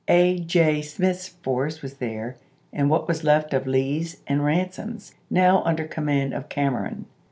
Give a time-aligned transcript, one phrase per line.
[0.07, 0.39] A.
[0.39, 0.81] J.
[0.81, 2.07] Smith's force was mi.
[2.07, 2.35] there
[2.73, 7.05] and what was left of Lee's and Eansom's, now under command of Cameron.